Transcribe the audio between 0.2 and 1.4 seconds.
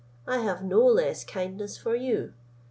I have no less